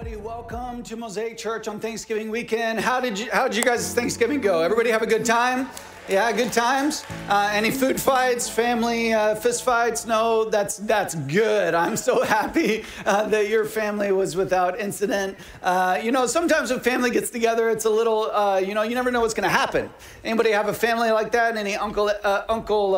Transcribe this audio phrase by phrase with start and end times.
[0.00, 0.22] everybody.
[0.24, 2.78] Welcome to Mosaic Church on Thanksgiving weekend.
[2.78, 4.60] How did you how did you guys Thanksgiving go?
[4.62, 5.68] Everybody have a good time?
[6.08, 7.04] Yeah, good times.
[7.28, 10.06] Uh, any food fights, family uh, fist fights?
[10.06, 11.74] No, that's that's good.
[11.74, 15.36] I'm so happy uh, that your family was without incident.
[15.62, 18.30] Uh, you know, sometimes when family gets together, it's a little.
[18.30, 19.90] Uh, you know, you never know what's going to happen.
[20.24, 21.58] Anybody have a family like that?
[21.58, 22.92] Any uncle uh, Uncle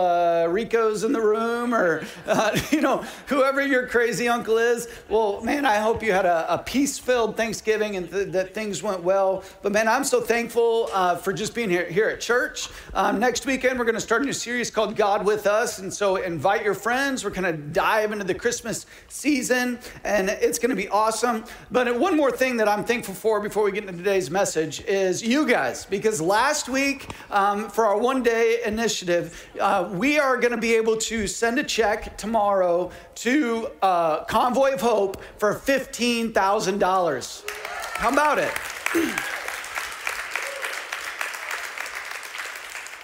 [0.49, 2.05] Rico's in the room, or
[2.71, 4.87] you know, whoever your crazy uncle is.
[5.09, 9.03] Well, man, I hope you had a, a peace-filled Thanksgiving and th- that things went
[9.03, 9.43] well.
[9.63, 10.87] But man, I'm so thankful
[11.23, 12.69] for just being here here at church.
[13.01, 15.79] Um, next weekend, we're going to start a new series called God with Us.
[15.79, 17.25] And so invite your friends.
[17.25, 21.45] We're going to dive into the Christmas season, and it's going to be awesome.
[21.71, 25.23] But one more thing that I'm thankful for before we get into today's message is
[25.23, 30.51] you guys, because last week, um, for our one day initiative, uh, we are going
[30.53, 37.51] to be able to send a check tomorrow to uh, Convoy of Hope for $15,000.
[37.95, 38.53] How about it?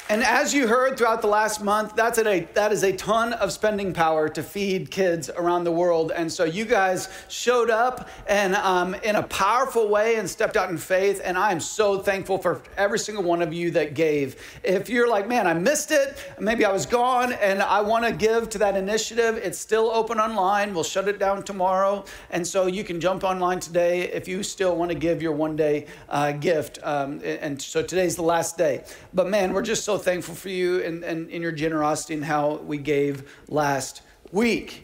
[0.09, 3.51] And as you heard throughout the last month, that's a, that is a ton of
[3.51, 6.13] spending power to feed kids around the world.
[6.15, 10.71] And so you guys showed up and um, in a powerful way and stepped out
[10.71, 11.21] in faith.
[11.25, 14.37] And I am so thankful for every single one of you that gave.
[14.63, 18.13] If you're like, man, I missed it, maybe I was gone and I want to
[18.13, 20.73] give to that initiative, it's still open online.
[20.73, 22.05] We'll shut it down tomorrow.
[22.31, 25.57] And so you can jump online today if you still want to give your one
[25.57, 26.79] day uh, gift.
[26.85, 28.85] Um, and so today's the last day.
[29.13, 32.57] But man, we're just so thankful for you and, and, and your generosity and how
[32.57, 34.83] we gave last week.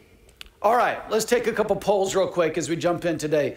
[0.60, 3.56] All right, let's take a couple polls real quick as we jump in today.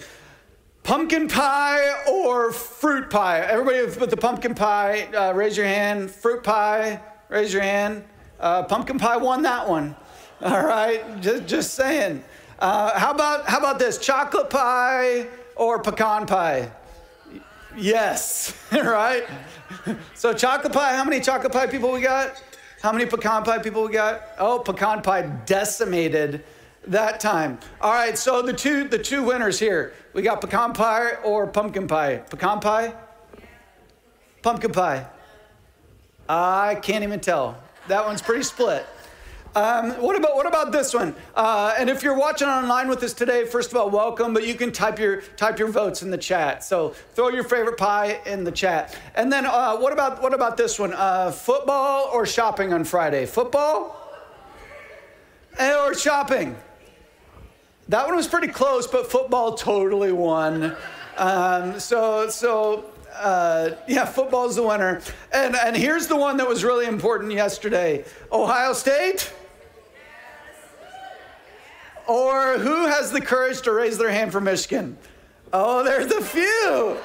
[0.83, 3.41] Pumpkin pie or fruit pie?
[3.41, 6.11] Everybody with the pumpkin pie, uh, raise your hand.
[6.11, 8.03] Fruit pie, raise your hand.
[8.39, 9.95] Uh, pumpkin pie won that one.
[10.41, 12.23] All right, just, just saying.
[12.59, 13.97] Uh, how about how about this?
[13.97, 16.71] Chocolate pie or pecan pie?
[17.77, 19.25] Yes, right.
[20.13, 22.41] so chocolate pie, how many chocolate pie people we got?
[22.81, 24.21] How many pecan pie people we got?
[24.37, 26.43] Oh, pecan pie decimated
[26.87, 27.57] that time.
[27.81, 29.93] All right, so the two the two winners here.
[30.13, 32.17] We got pecan pie or pumpkin pie.
[32.17, 32.93] Pecan pie?
[34.43, 35.07] Pumpkin pie.
[36.29, 37.57] I can't even tell.
[37.87, 38.85] That one's pretty split.
[39.55, 41.15] Um, what about what about this one?
[41.33, 44.33] Uh, and if you're watching online with us today, first of all, welcome.
[44.33, 46.61] But you can type your type your votes in the chat.
[46.61, 48.97] So throw your favorite pie in the chat.
[49.15, 50.93] And then uh, what about what about this one?
[50.93, 53.25] Uh, football or shopping on Friday?
[53.25, 53.95] Football
[55.57, 56.57] eh, or shopping?
[57.87, 60.75] That one was pretty close, but football totally won.
[61.15, 65.01] Um, so so uh, yeah, football's the winner.
[65.33, 69.31] And, and here's the one that was really important yesterday Ohio State
[72.07, 74.97] or who has the courage to raise their hand for Michigan?
[75.51, 76.97] Oh, there's a few.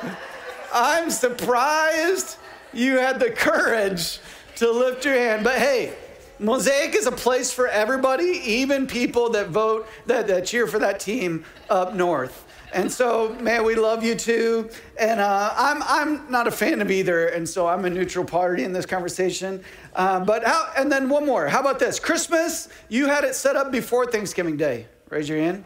[0.73, 2.37] I'm surprised
[2.73, 4.19] you had the courage
[4.57, 5.45] to lift your hand.
[5.45, 5.95] But hey,
[6.39, 11.01] Mosaic is a place for everybody, even people that vote, that, that cheer for that
[11.01, 12.47] team up north.
[12.73, 14.71] And so, man, we love you too.
[14.99, 17.27] And uh, I'm, I'm not a fan of either.
[17.27, 19.65] And so I'm a neutral party in this conversation.
[19.95, 21.49] Uh, but how, and then one more.
[21.49, 21.99] How about this?
[21.99, 24.87] Christmas, you had it set up before Thanksgiving Day.
[25.09, 25.65] Raise your hand.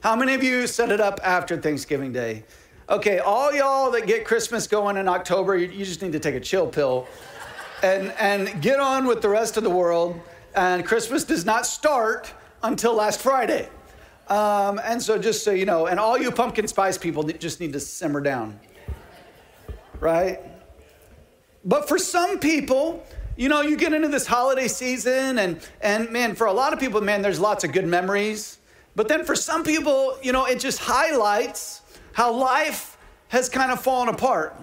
[0.00, 2.44] How many of you set it up after Thanksgiving Day?
[2.88, 6.34] Okay, all y'all that get Christmas going in October, you, you just need to take
[6.34, 7.06] a chill pill
[7.84, 10.20] and, and get on with the rest of the world.
[10.56, 12.32] And Christmas does not start
[12.64, 13.68] until last Friday.
[14.28, 17.72] Um, and so, just so you know, and all you pumpkin spice people just need
[17.74, 18.58] to simmer down,
[20.00, 20.40] right?
[21.64, 23.04] But for some people,
[23.36, 26.80] you know, you get into this holiday season, and, and man, for a lot of
[26.80, 28.58] people, man, there's lots of good memories.
[28.96, 31.80] But then for some people, you know, it just highlights
[32.12, 34.56] how life has kind of fallen apart.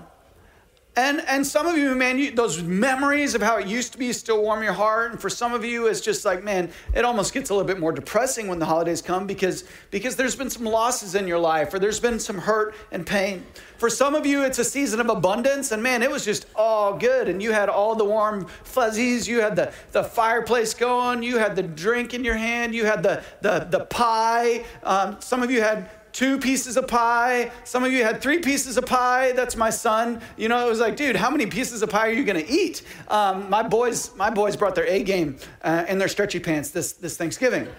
[1.00, 4.12] And and some of you, man, you, those memories of how it used to be
[4.12, 5.12] still warm your heart.
[5.12, 7.80] And for some of you, it's just like, man, it almost gets a little bit
[7.80, 11.74] more depressing when the holidays come because because there's been some losses in your life
[11.74, 13.46] or there's been some hurt and pain.
[13.78, 16.98] For some of you, it's a season of abundance, and man, it was just all
[16.98, 17.30] good.
[17.30, 21.56] And you had all the warm fuzzies, you had the, the fireplace going, you had
[21.56, 24.66] the drink in your hand, you had the the, the pie.
[24.84, 25.90] Um, some of you had
[26.20, 27.50] two pieces of pie.
[27.64, 29.32] Some of you had three pieces of pie.
[29.32, 30.20] That's my son.
[30.36, 32.82] You know, it was like, dude, how many pieces of pie are you gonna eat?
[33.08, 36.92] Um, my boys, my boys brought their A game uh, and their stretchy pants this
[36.92, 37.70] this Thanksgiving.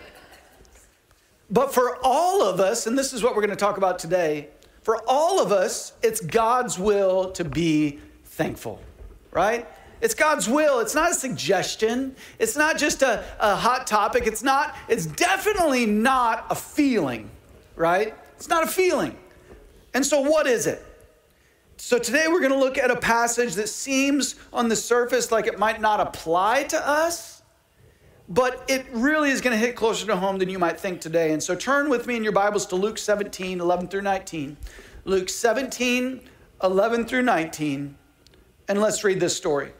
[1.51, 4.49] But for all of us, and this is what we're gonna talk about today.
[4.85, 8.81] For all of us, it's God's will to be thankful,
[9.33, 9.69] right?
[10.01, 10.81] It's God's will.
[10.81, 12.17] It's not a suggestion.
[12.39, 14.27] It's not just a, a hot topic.
[14.27, 17.31] It's not, it's definitely not a feeling,
[17.77, 18.15] right?
[18.41, 19.15] It's not a feeling.
[19.93, 20.83] And so, what is it?
[21.77, 25.47] So, today we're going to look at a passage that seems on the surface like
[25.47, 27.43] it might not apply to us,
[28.31, 31.33] but it really is going to hit closer to home than you might think today.
[31.33, 34.57] And so, turn with me in your Bibles to Luke 17 11 through 19.
[35.05, 36.23] Luke 17
[36.63, 37.95] 11 through 19.
[38.69, 39.71] And let's read this story.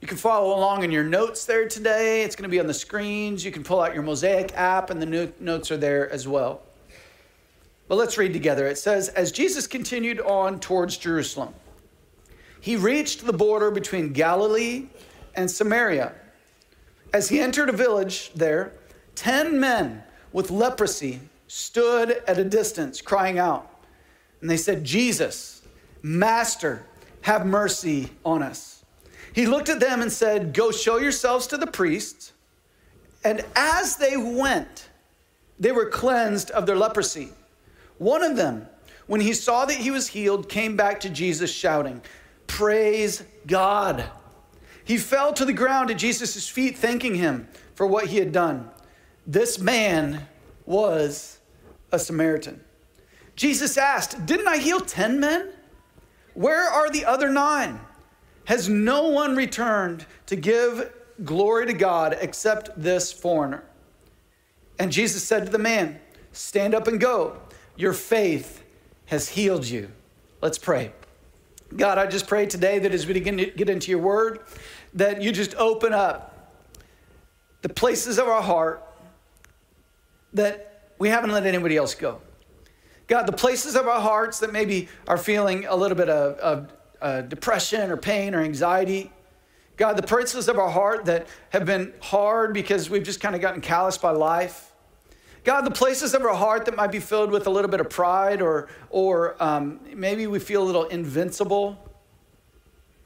[0.00, 2.22] You can follow along in your notes there today.
[2.22, 3.44] It's going to be on the screens.
[3.44, 6.62] You can pull out your Mosaic app, and the notes are there as well.
[7.88, 8.66] But let's read together.
[8.66, 11.52] It says, As Jesus continued on towards Jerusalem,
[12.60, 14.86] he reached the border between Galilee
[15.34, 16.12] and Samaria.
[17.12, 18.72] As he entered a village there,
[19.14, 20.02] ten men
[20.32, 23.70] with leprosy stood at a distance crying out.
[24.40, 25.62] And they said, Jesus,
[26.02, 26.84] Master,
[27.20, 28.84] have mercy on us.
[29.34, 32.32] He looked at them and said, Go show yourselves to the priests.
[33.24, 34.88] And as they went,
[35.58, 37.28] they were cleansed of their leprosy.
[37.98, 38.66] One of them,
[39.06, 42.02] when he saw that he was healed, came back to Jesus shouting,
[42.46, 44.04] Praise God.
[44.84, 48.68] He fell to the ground at Jesus' feet, thanking him for what he had done.
[49.26, 50.26] This man
[50.66, 51.38] was
[51.92, 52.60] a Samaritan.
[53.36, 55.50] Jesus asked, Didn't I heal 10 men?
[56.34, 57.80] Where are the other nine?
[58.46, 60.92] Has no one returned to give
[61.24, 63.64] glory to God except this foreigner?
[64.78, 66.00] And Jesus said to the man,
[66.32, 67.40] Stand up and go.
[67.76, 68.62] Your faith
[69.06, 69.90] has healed you.
[70.40, 70.92] Let's pray.
[71.76, 74.40] God, I just pray today that as we get into your word,
[74.94, 76.52] that you just open up
[77.62, 78.84] the places of our heart
[80.34, 82.20] that we haven't let anybody else go.
[83.08, 86.72] God, the places of our hearts that maybe are feeling a little bit of, of
[87.02, 89.10] uh, depression or pain or anxiety.
[89.76, 93.40] God, the places of our heart that have been hard because we've just kind of
[93.40, 94.72] gotten calloused by life.
[95.44, 97.90] God, the places of our heart that might be filled with a little bit of
[97.90, 101.78] pride or, or um, maybe we feel a little invincible.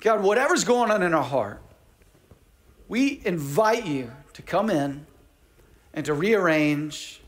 [0.00, 1.61] God, whatever's going on in our heart,
[2.87, 5.05] we invite you to come in
[5.93, 7.20] and to rearrange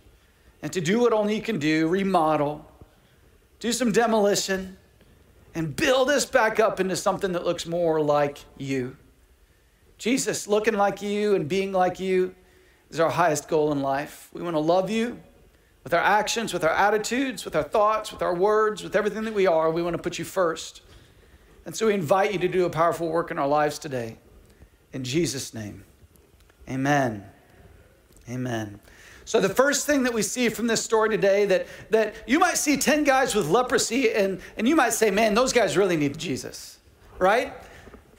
[0.63, 2.65] and to do what only you can do remodel,
[3.59, 4.77] do some demolition,
[5.57, 8.97] and build us back up into something that looks more like you.
[9.99, 12.33] Jesus, looking like you and being like you
[12.91, 14.29] is our highest goal in life.
[14.33, 15.19] We want to love you
[15.85, 19.35] with our actions, with our attitudes, with our thoughts, with our words, with everything that
[19.35, 19.71] we are.
[19.71, 20.83] We want to put you first.
[21.65, 24.17] And so we invite you to do a powerful work in our lives today.
[24.93, 25.85] In Jesus' name,
[26.69, 27.25] amen.
[28.29, 28.81] Amen.
[29.25, 32.57] So the first thing that we see from this story today that that you might
[32.57, 36.19] see 10 guys with leprosy and and you might say, "Man, those guys really need
[36.19, 36.79] Jesus."
[37.19, 37.53] Right?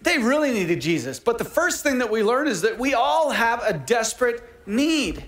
[0.01, 1.19] They really needed Jesus.
[1.19, 5.24] But the first thing that we learn is that we all have a desperate need.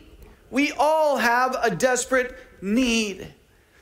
[0.50, 3.32] We all have a desperate need.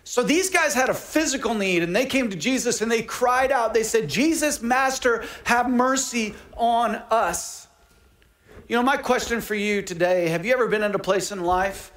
[0.04, 3.52] So these guys had a physical need and they came to Jesus and they cried
[3.52, 3.74] out.
[3.74, 7.68] They said, Jesus, Master, have mercy on us.
[8.68, 11.44] You know, my question for you today have you ever been in a place in
[11.44, 11.92] life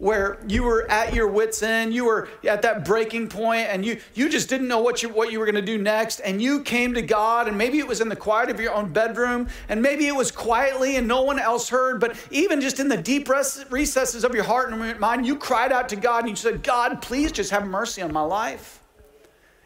[0.00, 4.00] where you were at your wits end, you were at that breaking point and you
[4.14, 6.62] you just didn't know what you what you were going to do next and you
[6.62, 9.80] came to God and maybe it was in the quiet of your own bedroom and
[9.80, 13.28] maybe it was quietly and no one else heard, but even just in the deep
[13.28, 17.02] recesses of your heart and mind, you cried out to God and you said, "God,
[17.02, 18.78] please just have mercy on my life."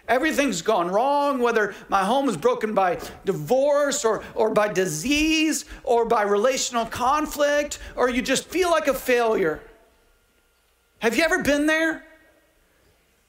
[0.07, 6.05] Everything's gone wrong, whether my home is broken by divorce or, or by disease or
[6.05, 9.63] by relational conflict, or you just feel like a failure.
[11.05, 12.03] Have you ever been there?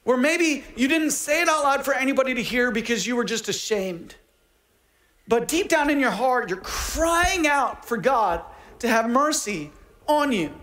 [0.05, 3.25] Where maybe you didn't say it out loud for anybody to hear because you were
[3.25, 4.15] just ashamed.
[5.27, 8.46] But deep down in your heart, you're crying out for God
[8.79, 9.74] to have mercy
[10.08, 10.53] on you.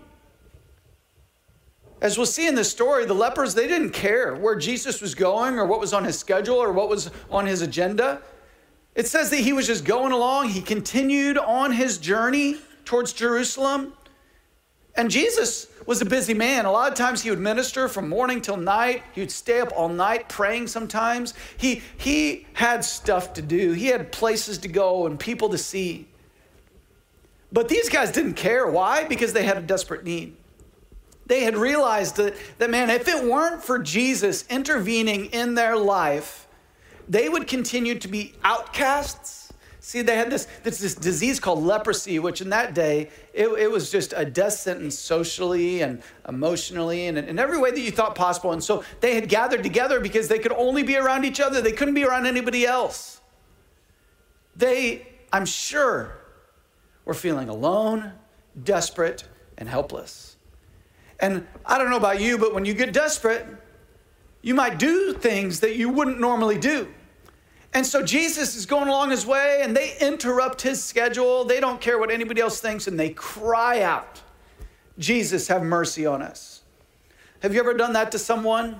[2.01, 5.59] As we'll see in this story, the lepers, they didn't care where Jesus was going
[5.59, 8.23] or what was on his schedule or what was on his agenda.
[8.95, 10.49] It says that he was just going along.
[10.49, 13.93] He continued on his journey towards Jerusalem.
[14.95, 16.65] And Jesus, was a busy man.
[16.65, 19.03] A lot of times he would minister from morning till night.
[19.13, 21.33] He would stay up all night praying sometimes.
[21.57, 26.07] He, he had stuff to do, he had places to go and people to see.
[27.51, 28.67] But these guys didn't care.
[28.69, 29.03] Why?
[29.03, 30.35] Because they had a desperate need.
[31.27, 36.47] They had realized that, that, man, if it weren't for Jesus intervening in their life,
[37.07, 39.42] they would continue to be outcasts
[39.85, 43.69] See, they had this, this, this disease called leprosy, which in that day, it, it
[43.69, 48.15] was just a death sentence socially and emotionally and in every way that you thought
[48.15, 48.53] possible.
[48.53, 51.73] And so they had gathered together because they could only be around each other, they
[51.73, 53.19] couldn't be around anybody else.
[54.55, 56.15] They, I'm sure,
[57.03, 58.13] were feeling alone,
[58.63, 59.25] desperate,
[59.57, 60.37] and helpless.
[61.19, 63.45] And I don't know about you, but when you get desperate,
[64.41, 66.87] you might do things that you wouldn't normally do.
[67.75, 71.43] And so Jesus is going along his way and they interrupt his schedule.
[71.43, 74.21] They don't care what anybody else thinks and they cry out,
[74.99, 76.61] Jesus, have mercy on us.
[77.41, 78.79] Have you ever done that to someone?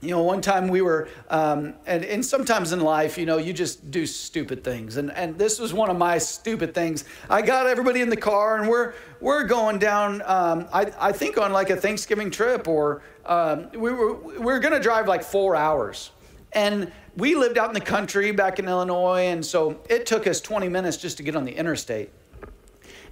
[0.00, 3.52] You know, one time we were, um, and, and sometimes in life, you know, you
[3.52, 4.96] just do stupid things.
[4.96, 7.04] And, and this was one of my stupid things.
[7.28, 11.38] I got everybody in the car, and we're, we're going down, um, I, I think,
[11.38, 15.22] on like a Thanksgiving trip, or um, we were, we we're going to drive like
[15.22, 16.10] four hours.
[16.52, 20.40] And we lived out in the country back in Illinois, and so it took us
[20.40, 22.10] 20 minutes just to get on the interstate.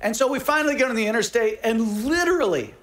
[0.01, 2.75] And so we finally get on the interstate, and literally,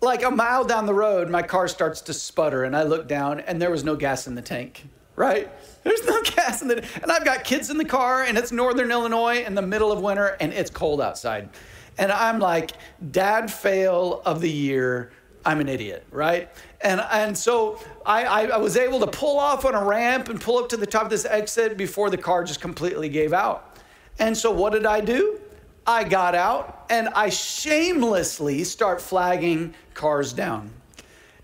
[0.00, 3.40] like a mile down the road, my car starts to sputter, and I look down,
[3.40, 5.50] and there was no gas in the tank, right?
[5.84, 8.90] There's no gas in the and I've got kids in the car, and it's northern
[8.90, 11.48] Illinois in the middle of winter, and it's cold outside.
[11.98, 12.72] And I'm like,
[13.10, 15.10] dad fail of the year.
[15.44, 16.50] I'm an idiot, right?
[16.80, 20.40] And, and so I, I, I was able to pull off on a ramp and
[20.40, 23.76] pull up to the top of this exit before the car just completely gave out.
[24.18, 25.40] And so what did I do?
[25.86, 30.70] I got out and I shamelessly start flagging cars down.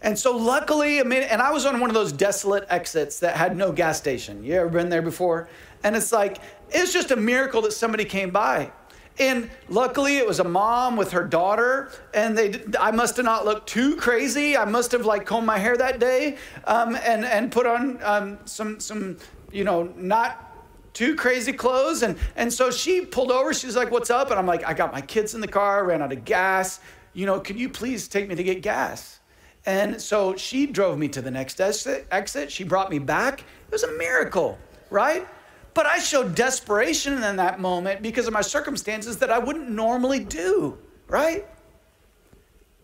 [0.02, 3.36] And so luckily, I mean, and I was on one of those desolate exits that
[3.36, 4.44] had no gas station.
[4.44, 5.48] You ever been there before?
[5.82, 6.38] And it's like,
[6.70, 8.70] it's just a miracle that somebody came by.
[9.18, 12.60] And luckily, it was a mom with her daughter, and they.
[12.80, 14.56] I must have not looked too crazy.
[14.56, 18.38] I must have like combed my hair that day, um, and and put on um,
[18.44, 19.18] some some
[19.52, 20.52] you know not
[20.94, 23.54] too crazy clothes, and and so she pulled over.
[23.54, 25.84] She was like, "What's up?" And I'm like, "I got my kids in the car.
[25.84, 26.80] Ran out of gas.
[27.12, 29.20] You know, can you please take me to get gas?"
[29.64, 32.50] And so she drove me to the next exit.
[32.50, 33.42] She brought me back.
[33.42, 34.58] It was a miracle,
[34.90, 35.24] right?
[35.74, 40.20] But I showed desperation in that moment because of my circumstances that I wouldn't normally
[40.20, 40.78] do,
[41.08, 41.44] right?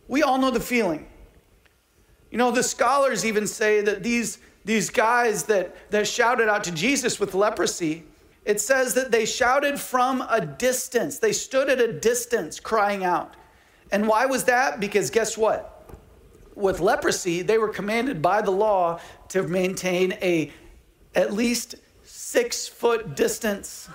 [0.09, 1.06] We all know the feeling.
[2.32, 6.73] You know, the scholars even say that these, these guys that, that shouted out to
[6.73, 8.02] Jesus with leprosy,
[8.44, 11.20] it says that they shouted from a distance.
[11.20, 13.35] They stood at a distance crying out.
[13.92, 14.80] And why was that?
[14.80, 15.76] Because guess what?
[16.56, 20.52] With leprosy, they were commanded by the law to maintain a
[21.14, 21.76] at least
[22.31, 23.89] six foot distance.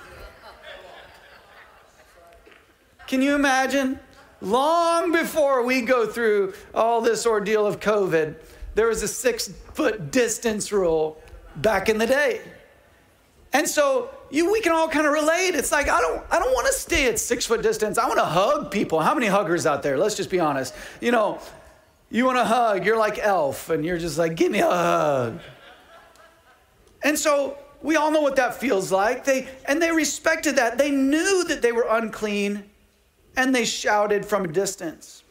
[3.08, 3.98] Can you imagine?
[4.42, 8.36] Long before we go through all this ordeal of COVID,
[8.76, 11.18] there was a six foot distance rule
[11.56, 12.42] back in the day.
[13.54, 15.56] And so you, we can all kind of relate.
[15.56, 17.98] It's like, I don't, I don't want to stay at six foot distance.
[17.98, 19.00] I want to hug people.
[19.00, 19.98] How many huggers out there?
[19.98, 20.76] Let's just be honest.
[21.00, 21.40] You know,
[22.10, 25.40] you want to hug, you're like elf, and you're just like, give me a hug.
[27.02, 29.26] And so we all know what that feels like.
[29.26, 30.80] They and they respected that.
[30.80, 32.64] They knew that they were unclean
[33.38, 35.22] and they shouted from a distance.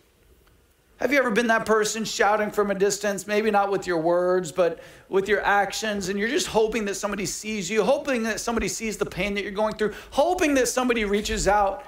[0.99, 4.53] Have you ever been that person shouting from a distance, maybe not with your words,
[4.53, 8.69] but with your actions, and you're just hoping that somebody sees you, hoping that somebody
[8.69, 11.85] sees the pain that you're going through, hoping that somebody reaches out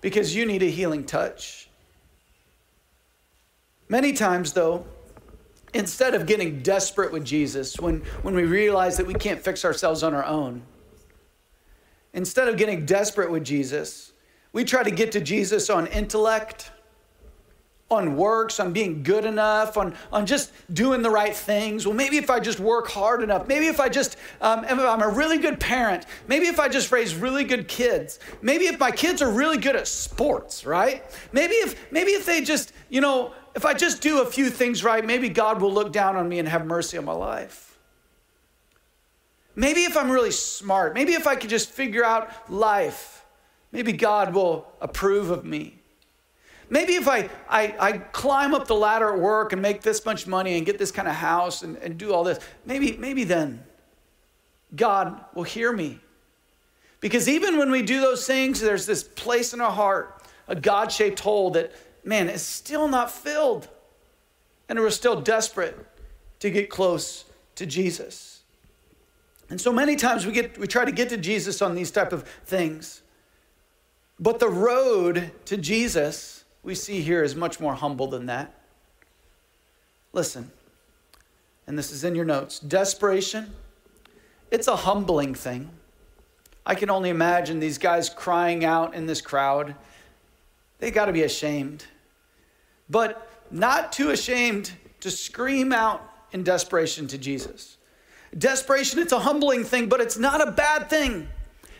[0.00, 1.68] because you need a healing touch.
[3.88, 4.86] Many times, though,
[5.74, 10.02] instead of getting desperate with Jesus, when, when we realize that we can't fix ourselves
[10.02, 10.62] on our own,
[12.14, 14.12] instead of getting desperate with Jesus,
[14.52, 16.70] we try to get to Jesus on intellect,
[17.90, 21.86] on works, on being good enough, on, on just doing the right things.
[21.86, 25.02] Well, maybe if I just work hard enough, maybe if I just, um, if I'm
[25.02, 28.92] a really good parent, maybe if I just raise really good kids, maybe if my
[28.92, 31.04] kids are really good at sports, right?
[31.32, 34.82] Maybe if, maybe if they just, you know, if I just do a few things
[34.82, 37.78] right, maybe God will look down on me and have mercy on my life.
[39.54, 43.24] Maybe if I'm really smart, maybe if I could just figure out life,
[43.70, 45.78] maybe God will approve of me.
[46.68, 50.26] Maybe if I, I, I climb up the ladder at work and make this much
[50.26, 53.62] money and get this kind of house and, and do all this, maybe, maybe then
[54.74, 56.00] God will hear me.
[57.00, 60.13] Because even when we do those things, there's this place in our heart
[60.48, 61.72] a God shaped hole that,
[62.04, 63.68] man, is still not filled.
[64.68, 65.76] And we're still desperate
[66.40, 67.24] to get close
[67.56, 68.42] to Jesus.
[69.50, 72.12] And so many times we get we try to get to Jesus on these type
[72.12, 73.02] of things.
[74.18, 78.54] But the road to Jesus we see here is much more humble than that.
[80.14, 80.50] Listen.
[81.66, 82.58] And this is in your notes.
[82.58, 83.52] Desperation,
[84.50, 85.70] it's a humbling thing.
[86.66, 89.74] I can only imagine these guys crying out in this crowd
[90.78, 91.84] they got to be ashamed,
[92.90, 96.02] but not too ashamed to scream out
[96.32, 97.76] in desperation to Jesus.
[98.36, 101.28] Desperation, it's a humbling thing, but it's not a bad thing.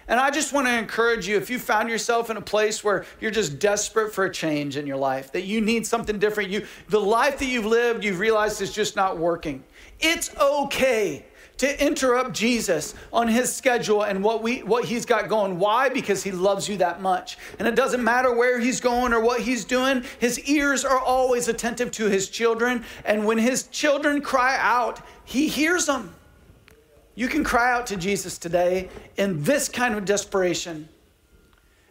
[0.06, 3.06] And I just want to encourage you if you found yourself in a place where
[3.20, 6.66] you're just desperate for a change in your life, that you need something different, you
[6.90, 9.64] the life that you've lived, you've realized is just not working.
[10.00, 11.24] It's okay
[11.58, 15.58] to interrupt Jesus on his schedule and what we what he's got going.
[15.58, 15.88] Why?
[15.88, 17.38] Because he loves you that much.
[17.58, 20.04] And it doesn't matter where he's going or what he's doing.
[20.18, 25.48] His ears are always attentive to his children, and when his children cry out, he
[25.48, 26.14] hears them.
[27.16, 30.88] You can cry out to Jesus today in this kind of desperation.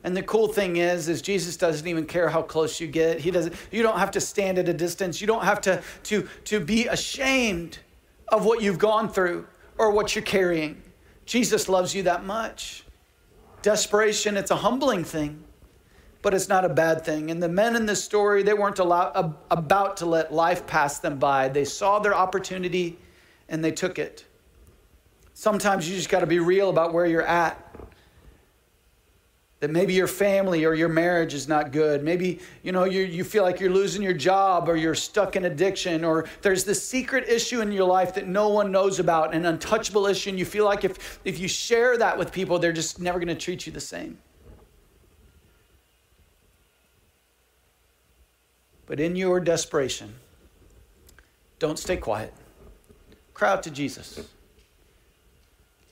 [0.05, 3.22] And the cool thing is, is Jesus doesn't even care how close you get.
[3.22, 5.22] He doesn't, you don't have to stand at a distance.
[5.22, 7.79] You don't have to, to, to be ashamed
[8.30, 10.82] of what you've gone through or what you're carrying.
[11.25, 12.86] Jesus loves you that much.
[13.62, 15.44] Desperation, it's a humbling thing,
[16.22, 17.32] but it's not a bad thing.
[17.32, 19.12] And the men in this story, they weren't allowed,
[19.50, 21.48] about to let life pass them by.
[21.50, 22.98] They saw their opportunity
[23.50, 24.25] and they took it.
[25.34, 27.62] Sometimes you just got to be real about where you're at
[29.63, 32.03] that maybe your family or your marriage is not good.
[32.03, 35.46] Maybe, you know, you, you feel like you're losing your job or you're stuck in
[35.46, 39.46] addiction or there's this secret issue in your life that no one knows about, an
[39.46, 40.32] untouchable issue.
[40.32, 43.29] And you feel like if, if you share that with people, they're just never going
[43.29, 44.17] to treat you the same.
[48.86, 50.13] But in your desperation,
[51.60, 52.34] don't stay quiet.
[53.34, 54.27] Cry out to Jesus.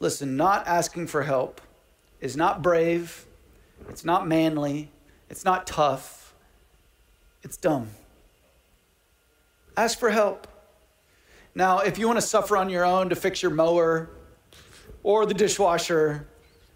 [0.01, 1.61] Listen, not asking for help
[2.19, 3.27] is not brave
[3.89, 4.91] it's not manly.
[5.29, 6.33] It's not tough.
[7.43, 7.89] It's dumb.
[9.75, 10.47] Ask for help.
[11.55, 14.09] Now, if you want to suffer on your own to fix your mower
[15.03, 16.27] or the dishwasher,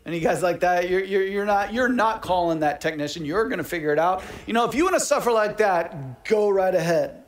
[0.05, 3.25] any guys like that, you're, you're, you're, not, you're not calling that technician.
[3.25, 4.23] You're going to figure it out.
[4.45, 7.23] You know, if you want to suffer like that, go right ahead.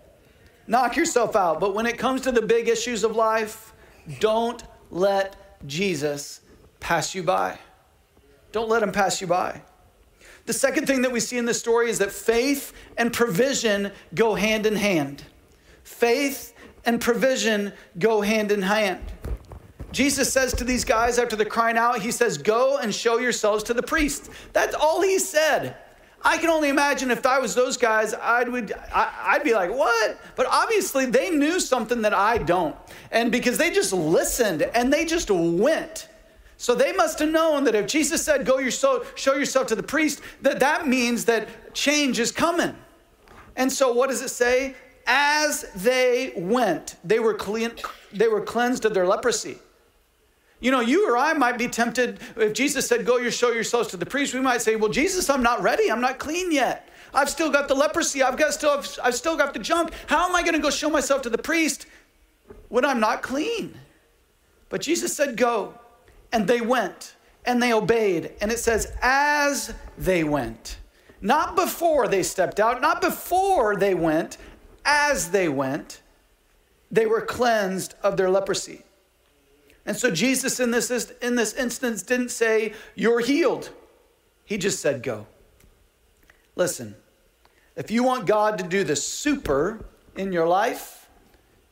[0.68, 1.60] Knock yourself out.
[1.60, 3.74] But when it comes to the big issues of life,
[4.20, 6.42] don't let Jesus
[6.80, 7.58] pass you by.
[8.52, 9.62] Don't let him pass you by.
[10.48, 14.34] The second thing that we see in this story is that faith and provision go
[14.34, 15.22] hand in hand.
[15.84, 16.54] Faith
[16.86, 19.02] and provision go hand in hand.
[19.92, 23.66] Jesus says to these guys after the crying out, He says, Go and show yourselves
[23.66, 24.30] to the priest.
[24.54, 25.76] That's all He said.
[26.24, 29.70] I can only imagine if I was those guys, I'd would I, would be like,
[29.74, 30.20] what?
[30.38, 32.76] But obviously they knew something that I don't,
[33.12, 36.08] and because they just listened and they just went.
[36.58, 40.22] So they must have known that if Jesus said, Go show yourself to the priest,
[40.42, 42.76] that that means that change is coming.
[43.56, 44.76] And so what does it say?
[45.06, 47.72] As they went, they were, clean,
[48.12, 49.58] they were cleansed of their leprosy.
[50.60, 53.90] You know, you or I might be tempted, if Jesus said, Go, you show yourselves
[53.90, 55.92] to the priest, we might say, Well, Jesus, I'm not ready.
[55.92, 56.90] I'm not clean yet.
[57.14, 58.22] I've still got the leprosy.
[58.24, 59.92] I've, got still, I've, I've still got the junk.
[60.08, 61.86] How am I going to go show myself to the priest
[62.68, 63.78] when I'm not clean?
[64.70, 65.76] But Jesus said, Go.
[66.32, 68.34] And they went and they obeyed.
[68.42, 70.78] And it says, as they went.
[71.22, 74.38] Not before they stepped out, not before they went,
[74.86, 76.02] as they went,
[76.92, 78.84] they were cleansed of their leprosy.
[79.86, 83.72] And so Jesus in this, in this instance didn't say, You're healed.
[84.46, 85.26] He just said, Go.
[86.56, 86.96] Listen,
[87.76, 89.84] if you want God to do the super
[90.16, 91.10] in your life,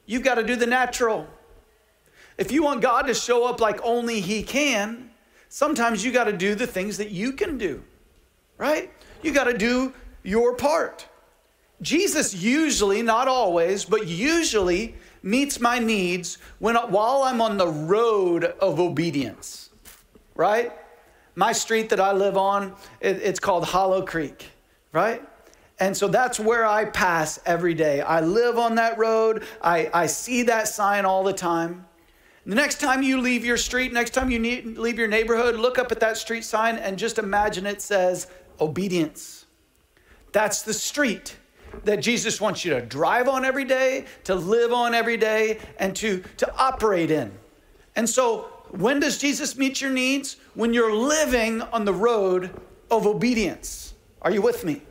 [0.06, 1.28] you've got to do the natural.
[2.38, 5.10] If you want God to show up like only He can,
[5.50, 7.84] sometimes you got to do the things that you can do,
[8.58, 8.92] right?
[9.22, 9.94] You got to do
[10.24, 11.08] your part.
[11.82, 18.44] Jesus usually, not always, but usually meets my needs when, while I'm on the road
[18.44, 19.70] of obedience,
[20.36, 20.72] right?
[21.36, 24.50] My street that I live on, it, it's called Hollow Creek,
[24.94, 25.22] right?
[25.80, 28.02] And so that's where I pass every day.
[28.02, 29.44] I live on that road.
[29.62, 31.86] I, I see that sign all the time.
[32.48, 35.80] The next time you leave your street, next time you need, leave your neighborhood, look
[35.80, 38.28] up at that street sign and just imagine it says
[38.62, 39.46] obedience.
[40.32, 41.38] That's the street
[41.86, 45.96] that Jesus wants you to drive on every day, to live on every day, and
[45.98, 47.32] to, to operate in.
[47.96, 50.38] And so, when does Jesus meet your needs?
[50.54, 52.52] When you're living on the road
[52.92, 53.94] of obedience.
[54.22, 54.82] Are you with me?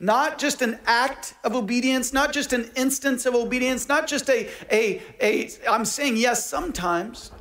[0.00, 4.48] Not just an act of obedience, not just an instance of obedience, not just a,
[4.70, 7.32] a, a I'm saying yes sometimes,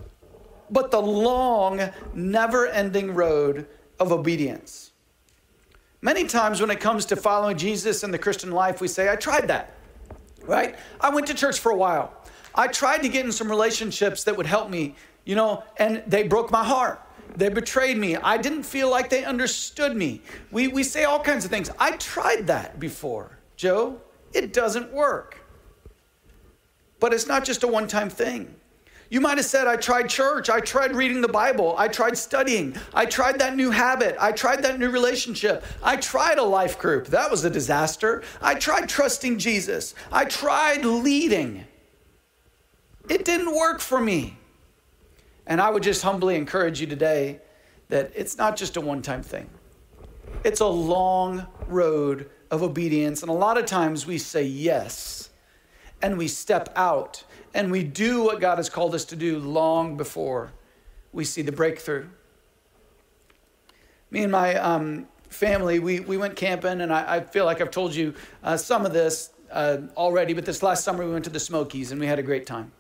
[0.72, 3.68] but the long, never ending road
[4.00, 4.92] of obedience.
[6.02, 9.16] Many times when it comes to following Jesus in the Christian life, we say, I
[9.16, 9.76] tried that,
[10.44, 10.76] right?
[11.00, 12.12] I went to church for a while.
[12.56, 16.24] I tried to get in some relationships that would help me, you know, and they
[16.28, 17.02] broke my heart.
[17.38, 18.16] They betrayed me.
[18.16, 20.22] I didn't feel like they understood me.
[20.52, 21.70] We, we say all kinds of things.
[21.80, 24.02] I tried that before, Joe.
[24.34, 25.40] It doesn't work.
[27.00, 28.56] But it's not just a one time thing.
[29.12, 32.76] You might have said, I tried church, I tried reading the Bible, I tried studying,
[32.94, 37.08] I tried that new habit, I tried that new relationship, I tried a life group,
[37.08, 38.24] that was a disaster.
[38.42, 41.64] I tried trusting Jesus, I tried leading.
[43.08, 44.36] It didn't work for me.
[45.48, 47.40] And I would just humbly encourage you today
[47.88, 49.50] that it's not just a one time thing,
[50.44, 53.22] it's a long road of obedience.
[53.22, 55.30] And a lot of times we say yes
[56.02, 59.96] and we step out and we do what God has called us to do long
[59.98, 60.52] before
[61.14, 62.08] we see the breakthrough.
[64.12, 67.72] Me and my um, family, we, we went camping, and I, I feel like I've
[67.72, 71.32] told you uh, some of this uh, already, but this last summer we went to
[71.32, 72.72] the Smokies and we had a great time.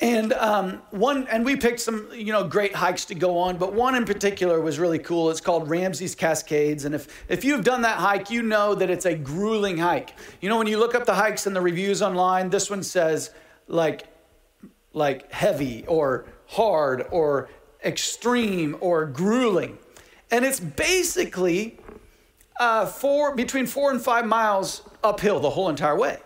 [0.00, 3.72] And um, one, and we picked some, you know, great hikes to go on, but
[3.72, 5.30] one in particular was really cool.
[5.30, 9.06] It's called Ramsey's Cascades, and if if you've done that hike, you know that it's
[9.06, 10.14] a grueling hike.
[10.40, 13.30] You know, when you look up the hikes and the reviews online, this one says
[13.68, 14.04] like,
[14.92, 17.48] like heavy or hard or
[17.84, 19.78] extreme or grueling,
[20.32, 21.78] and it's basically
[22.58, 26.18] uh, four between four and five miles uphill the whole entire way.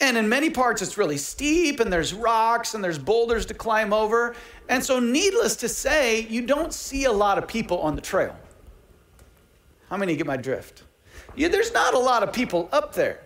[0.00, 3.92] And in many parts, it's really steep, and there's rocks and there's boulders to climb
[3.92, 4.34] over.
[4.68, 8.36] And so, needless to say, you don't see a lot of people on the trail.
[9.88, 10.82] How many get my drift?
[11.36, 13.20] Yeah, there's not a lot of people up there.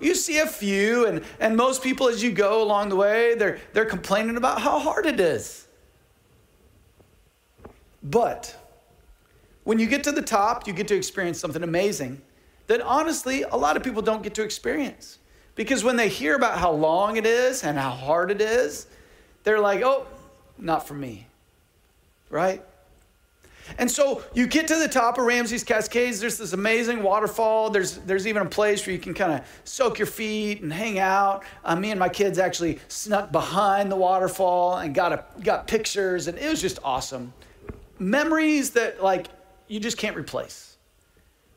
[0.00, 3.58] You see a few, and, and most people as you go along the way, they're,
[3.72, 5.66] they're complaining about how hard it is.
[8.02, 8.56] But
[9.64, 12.22] when you get to the top, you get to experience something amazing
[12.68, 15.18] that honestly, a lot of people don't get to experience.
[15.58, 18.86] Because when they hear about how long it is and how hard it is,
[19.42, 20.06] they're like, oh,
[20.56, 21.26] not for me.
[22.30, 22.64] Right?
[23.76, 26.20] And so you get to the top of Ramsey's Cascades.
[26.20, 27.70] There's this amazing waterfall.
[27.70, 31.00] There's there's even a place where you can kind of soak your feet and hang
[31.00, 31.42] out.
[31.64, 36.28] Uh, me and my kids actually snuck behind the waterfall and got a, got pictures,
[36.28, 37.32] and it was just awesome.
[37.98, 39.26] Memories that like
[39.66, 40.76] you just can't replace.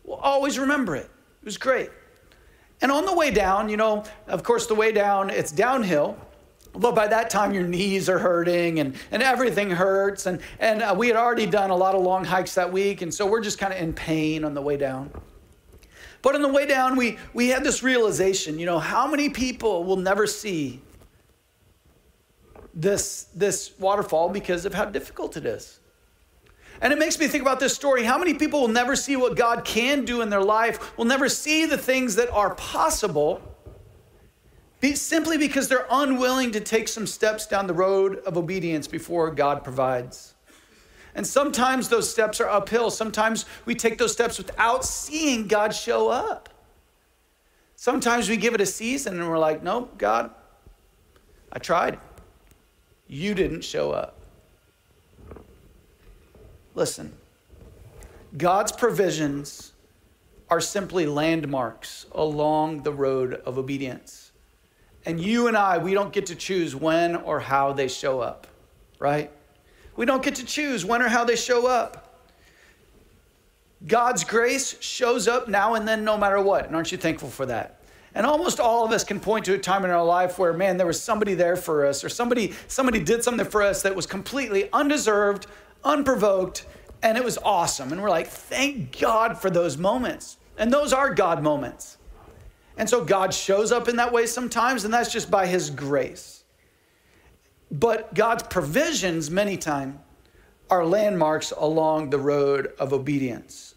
[0.03, 1.05] We'll always remember it.
[1.05, 1.91] It was great.
[2.81, 6.17] And on the way down, you know, of course, the way down, it's downhill.
[6.73, 10.25] But by that time, your knees are hurting and, and everything hurts.
[10.25, 13.01] And, and uh, we had already done a lot of long hikes that week.
[13.01, 15.11] And so we're just kind of in pain on the way down.
[16.21, 19.83] But on the way down, we, we had this realization you know, how many people
[19.83, 20.79] will never see
[22.75, 25.79] this, this waterfall because of how difficult it is?
[26.81, 28.03] And it makes me think about this story.
[28.03, 31.29] How many people will never see what God can do in their life, will never
[31.29, 33.41] see the things that are possible
[34.79, 39.29] be, simply because they're unwilling to take some steps down the road of obedience before
[39.29, 40.33] God provides?
[41.13, 42.89] And sometimes those steps are uphill.
[42.89, 46.49] Sometimes we take those steps without seeing God show up.
[47.75, 50.31] Sometimes we give it a season and we're like, nope, God,
[51.51, 51.99] I tried.
[53.07, 54.20] You didn't show up.
[56.75, 57.13] Listen,
[58.37, 59.73] God's provisions
[60.49, 64.31] are simply landmarks along the road of obedience.
[65.05, 68.47] And you and I, we don't get to choose when or how they show up,
[68.99, 69.31] right?
[69.95, 72.09] We don't get to choose when or how they show up.
[73.87, 76.67] God's grace shows up now and then, no matter what.
[76.67, 77.79] And aren't you thankful for that?
[78.13, 80.77] And almost all of us can point to a time in our life where, man,
[80.77, 84.05] there was somebody there for us, or somebody, somebody did something for us that was
[84.05, 85.47] completely undeserved,
[85.83, 86.65] unprovoked,
[87.03, 87.91] and it was awesome.
[87.91, 90.37] And we're like, thank God for those moments.
[90.57, 91.97] And those are God moments.
[92.77, 96.43] And so God shows up in that way sometimes, and that's just by His grace.
[97.71, 99.95] But God's provisions, many times,
[100.69, 103.75] are landmarks along the road of obedience.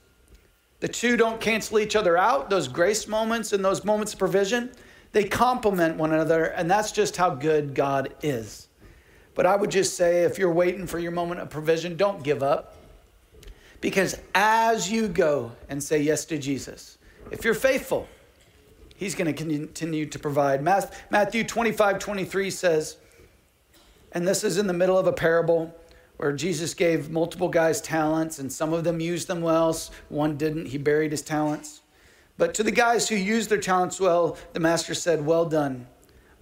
[0.80, 4.70] The two don't cancel each other out, those grace moments and those moments of provision.
[5.12, 8.68] They complement one another, and that's just how good God is.
[9.34, 12.42] But I would just say if you're waiting for your moment of provision, don't give
[12.42, 12.76] up.
[13.80, 16.98] Because as you go and say yes to Jesus,
[17.30, 18.08] if you're faithful,
[18.96, 20.62] He's going to continue to provide.
[20.62, 22.96] Matthew 25, 23 says,
[24.12, 25.74] and this is in the middle of a parable
[26.16, 29.76] where Jesus gave multiple guys talents, and some of them used them well,
[30.08, 30.66] one didn't.
[30.66, 31.82] He buried his talents.
[32.38, 35.88] But to the guys who used their talents well, the master said, Well done,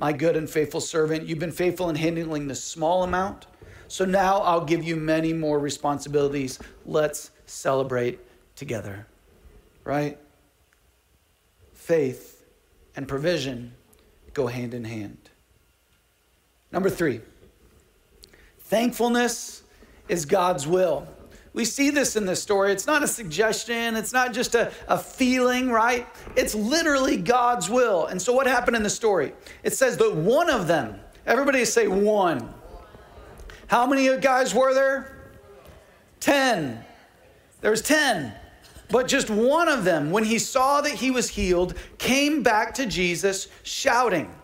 [0.03, 1.29] my good and faithful servant.
[1.29, 3.47] You've been faithful in handling the small amount.
[3.87, 6.59] So now I'll give you many more responsibilities.
[6.85, 8.19] Let's celebrate
[8.57, 9.07] together.
[9.85, 10.19] Right?
[11.73, 12.45] Faith
[12.97, 13.75] and provision
[14.35, 15.31] go hand in hand.
[16.73, 17.21] Number three,
[18.59, 19.63] thankfulness
[20.09, 21.07] is God's will.
[21.55, 22.73] We see this in this story.
[22.73, 26.07] It's not a suggestion, it's not just a, a feeling, right?
[26.37, 28.07] It's literally God's will.
[28.07, 29.35] And so, what happened in the story?
[29.63, 32.55] It says that one of them, everybody say one.
[33.67, 35.17] How many guys were there?
[36.21, 36.85] 10.
[37.61, 38.35] There was 10.
[38.91, 42.85] But just one of them, when he saw that he was healed, came back to
[42.87, 44.35] Jesus shouting.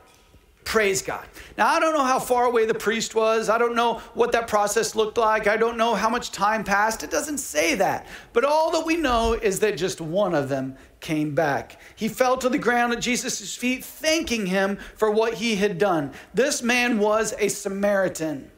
[0.69, 1.25] Praise God.
[1.57, 3.49] Now, I don't know how far away the priest was.
[3.49, 5.47] I don't know what that process looked like.
[5.47, 7.03] I don't know how much time passed.
[7.03, 8.05] It doesn't say that.
[8.35, 11.81] But all that we know is that just one of them came back.
[11.97, 16.13] He fell to the ground at Jesus' feet, thanking him for what he had done.
[16.35, 18.51] This man was a Samaritan.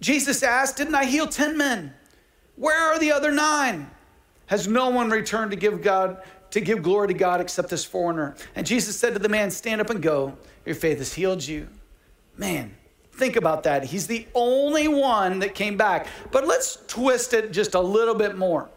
[0.00, 1.92] Jesus asked, Didn't I heal 10 men?
[2.56, 3.90] Where are the other nine?
[4.46, 8.36] Has no one returned to give God to give glory to God except this foreigner?
[8.54, 10.38] And Jesus said to the man, Stand up and go.
[10.64, 11.68] Your faith has healed you.
[12.36, 12.76] Man,
[13.12, 13.84] think about that.
[13.84, 16.06] He's the only one that came back.
[16.32, 18.68] But let's twist it just a little bit more.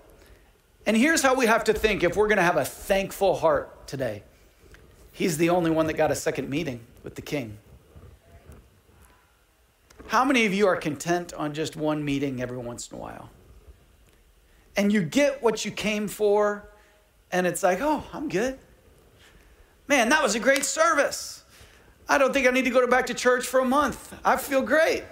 [0.85, 3.87] And here's how we have to think if we're going to have a thankful heart
[3.87, 4.23] today.
[5.11, 7.57] He's the only one that got a second meeting with the king.
[10.07, 13.29] How many of you are content on just one meeting every once in a while?
[14.77, 16.69] And you get what you came for,
[17.31, 18.57] and it's like, oh, I'm good.
[19.89, 21.43] Man, that was a great service.
[22.09, 24.13] I don't think I need to go back to church for a month.
[24.23, 25.03] I feel great.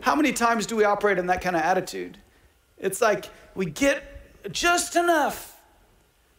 [0.00, 2.18] How many times do we operate in that kind of attitude?
[2.78, 4.02] It's like we get
[4.52, 5.56] just enough.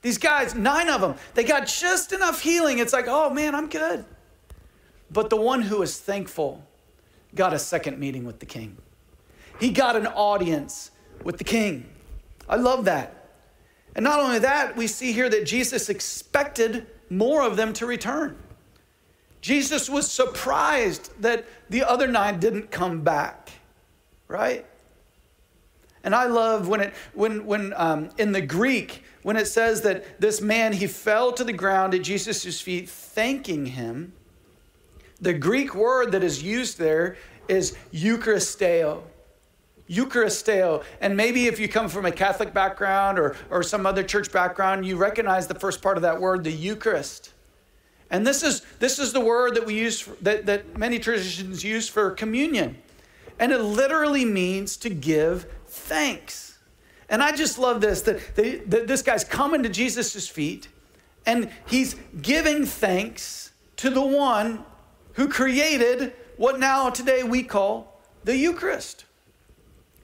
[0.02, 2.80] These guys, nine of them, they got just enough healing.
[2.80, 4.04] It's like, oh man, I'm good.
[5.12, 6.66] But the one who is thankful
[7.36, 8.78] got a second meeting with the king,
[9.60, 10.92] he got an audience
[11.24, 11.86] with the king.
[12.50, 13.30] I love that.
[13.96, 18.41] And not only that, we see here that Jesus expected more of them to return.
[19.42, 23.50] Jesus was surprised that the other nine didn't come back,
[24.28, 24.66] right?
[26.04, 30.20] And I love when it when when um, in the Greek when it says that
[30.22, 34.14] this man he fell to the ground at Jesus' feet, thanking him.
[35.20, 39.04] The Greek word that is used there is Eucharisteo.
[39.88, 40.84] Eucharisteo.
[41.02, 44.86] And maybe if you come from a Catholic background or, or some other church background,
[44.88, 47.31] you recognize the first part of that word, the Eucharist.
[48.12, 51.64] And this is, this is the word that we use for, that, that many traditions
[51.64, 52.78] use for communion.
[53.40, 56.60] And it literally means to give thanks.
[57.10, 60.68] And I just love this that, they, that this guy's coming to Jesus' feet
[61.26, 64.66] and he's giving thanks to the one
[65.14, 69.06] who created what now today we call the Eucharist.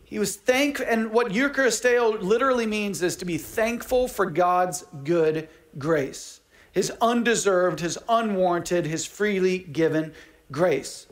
[0.06, 5.50] He was thank and what Eucharisteo literally means is to be thankful for God's good
[5.78, 6.40] grace
[6.78, 10.14] his undeserved, his unwarranted, his freely given
[10.52, 11.08] grace.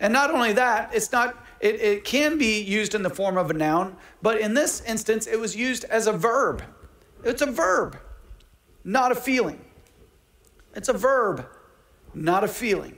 [0.00, 3.50] And not only that, it's not it, it can be used in the form of
[3.50, 6.62] a noun, but in this instance it was used as a verb.
[7.24, 7.98] It's a verb,
[8.84, 9.62] not a feeling.
[10.74, 11.46] It's a verb,
[12.14, 12.96] not a feeling.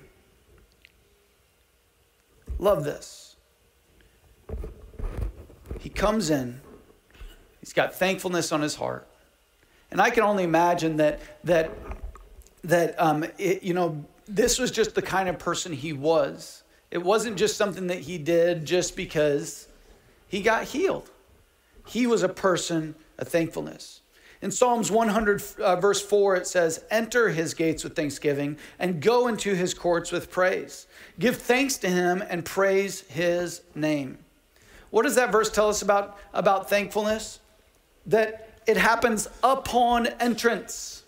[2.61, 3.35] Love this.
[5.81, 6.61] He comes in,
[7.59, 9.08] he's got thankfulness on his heart.
[9.91, 11.71] And I can only imagine that that
[12.65, 16.63] that um, it, you know this was just the kind of person he was.
[16.91, 19.69] It wasn't just something that he did just because
[20.27, 21.11] he got healed.
[21.87, 24.01] He was a person of thankfulness.
[24.43, 29.27] In Psalms 100, uh, verse 4, it says, Enter his gates with thanksgiving and go
[29.29, 30.87] into his courts with praise.
[31.19, 34.19] Give thanks to him and praise his name.
[34.91, 37.41] What does that verse tell us about, about thankfulness?
[38.07, 41.03] That it happens upon entrance.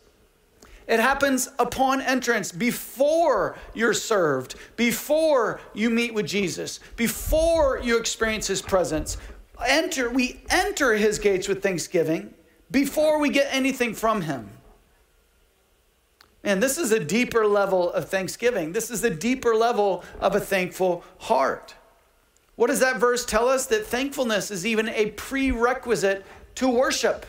[0.89, 8.47] It happens upon entrance, before you're served, before you meet with Jesus, before you experience
[8.47, 9.19] his presence.
[9.65, 12.33] Enter, we enter his gates with thanksgiving
[12.71, 14.49] before we get anything from him.
[16.43, 18.73] And this is a deeper level of thanksgiving.
[18.73, 21.75] This is a deeper level of a thankful heart.
[22.57, 23.67] What does that verse tell us?
[23.67, 27.27] That thankfulness is even a prerequisite to worship.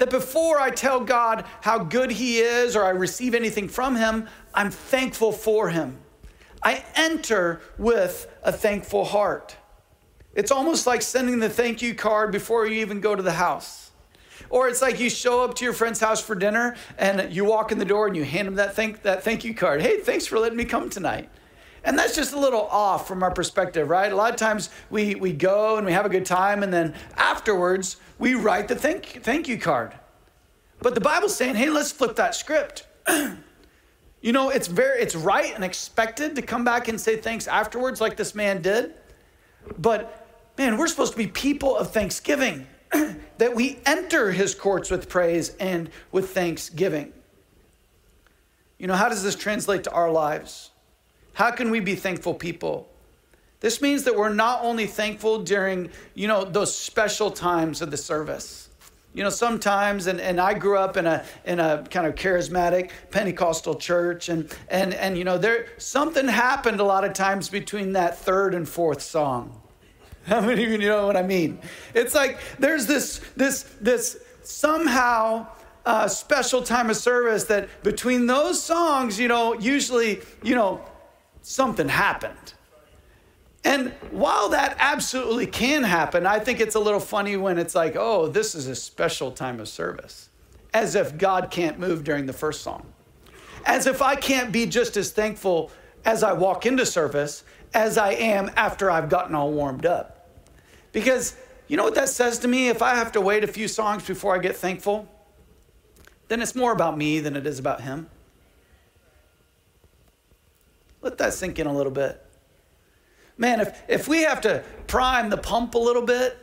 [0.00, 4.28] That before I tell God how good He is or I receive anything from Him,
[4.54, 5.98] I'm thankful for Him.
[6.62, 9.56] I enter with a thankful heart.
[10.34, 13.90] It's almost like sending the thank you card before you even go to the house.
[14.48, 17.70] Or it's like you show up to your friend's house for dinner and you walk
[17.70, 19.82] in the door and you hand them that thank, that thank you card.
[19.82, 21.28] Hey, thanks for letting me come tonight.
[21.84, 24.12] And that's just a little off from our perspective, right?
[24.12, 26.94] A lot of times we, we go and we have a good time, and then
[27.16, 29.92] afterwards we write the thank, thank you card.
[30.82, 32.86] But the Bible's saying, hey, let's flip that script.
[34.20, 38.00] you know, it's very it's right and expected to come back and say thanks afterwards,
[38.00, 38.94] like this man did.
[39.78, 40.26] But
[40.58, 42.66] man, we're supposed to be people of thanksgiving,
[43.38, 47.12] that we enter his courts with praise and with thanksgiving.
[48.78, 50.69] You know, how does this translate to our lives?
[51.40, 52.86] How can we be thankful people?
[53.60, 57.96] This means that we're not only thankful during, you know, those special times of the
[57.96, 58.68] service.
[59.14, 62.90] You know, sometimes, and, and I grew up in a in a kind of charismatic
[63.10, 67.94] Pentecostal church, and and and you know, there something happened a lot of times between
[67.94, 69.62] that third and fourth song.
[70.26, 71.58] How many of you know what I mean?
[71.94, 75.46] It's like there's this this this somehow
[75.86, 80.84] uh, special time of service that between those songs, you know, usually you know
[81.50, 82.54] something happened.
[83.64, 87.96] And while that absolutely can happen, I think it's a little funny when it's like,
[87.98, 90.28] oh, this is a special time of service,
[90.72, 92.86] as if God can't move during the first song,
[93.66, 95.70] as if I can't be just as thankful
[96.06, 97.42] as I walk into service
[97.74, 100.30] as I am after I've gotten all warmed up.
[100.92, 101.36] Because
[101.68, 102.68] you know what that says to me?
[102.68, 105.06] If I have to wait a few songs before I get thankful,
[106.28, 108.08] then it's more about me than it is about Him.
[111.02, 112.22] Let that sink in a little bit.
[113.38, 116.36] Man, if, if we have to prime the pump a little bit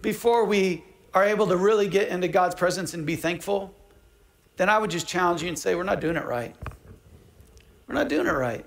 [0.00, 3.74] before we are able to really get into God's presence and be thankful,
[4.56, 6.54] then I would just challenge you and say, We're not doing it right.
[7.88, 8.64] We're not doing it right.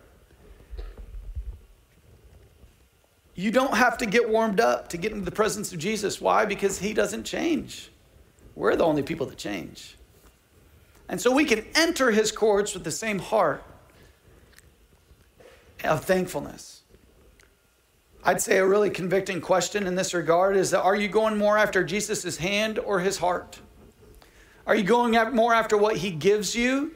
[3.37, 6.21] You don't have to get warmed up to get into the presence of Jesus.
[6.21, 6.45] Why?
[6.45, 7.91] Because he doesn't change.
[8.55, 9.95] We're the only people that change.
[11.09, 13.61] And so we can enter his courts with the same heart
[15.83, 16.83] of thankfulness.
[18.23, 21.57] I'd say a really convicting question in this regard is that are you going more
[21.57, 23.59] after Jesus' hand or his heart?
[24.65, 26.95] Are you going more after what he gives you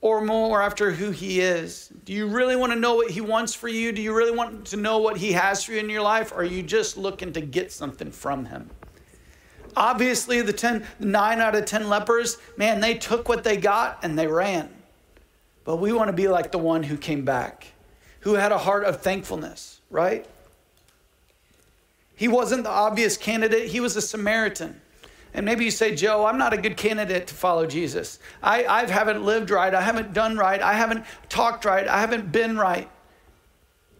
[0.00, 1.92] or more after who he is?
[2.04, 3.92] Do you really want to know what he wants for you?
[3.92, 6.32] Do you really want to know what he has for you in your life?
[6.32, 8.68] Or are you just looking to get something from him?
[9.76, 14.00] Obviously, the ten, nine 9 out of 10 lepers, man, they took what they got
[14.02, 14.68] and they ran.
[15.64, 17.73] But we want to be like the one who came back
[18.24, 20.26] who had a heart of thankfulness, right?
[22.16, 24.80] He wasn't the obvious candidate, he was a Samaritan.
[25.34, 28.18] And maybe you say, Joe, I'm not a good candidate to follow Jesus.
[28.42, 29.74] I, I haven't lived right.
[29.74, 30.62] I haven't done right.
[30.62, 31.88] I haven't talked right.
[31.88, 32.88] I haven't been right.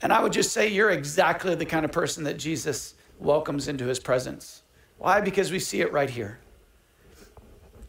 [0.01, 3.87] And I would just say, you're exactly the kind of person that Jesus welcomes into
[3.87, 4.63] his presence.
[4.97, 5.21] Why?
[5.21, 6.39] Because we see it right here.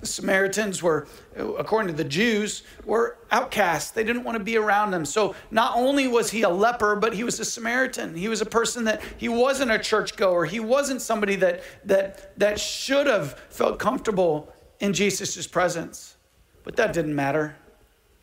[0.01, 3.91] The Samaritans were, according to the Jews, were outcasts.
[3.91, 5.05] They didn't want to be around them.
[5.05, 8.15] So not only was he a leper, but he was a Samaritan.
[8.15, 10.45] He was a person that he wasn't a churchgoer.
[10.45, 16.17] He wasn't somebody that that that should have felt comfortable in Jesus' presence.
[16.63, 17.55] But that didn't matter.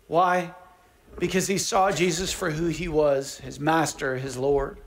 [0.09, 0.55] Why?
[1.19, 4.79] Because he saw Jesus for who he was, his master, his Lord.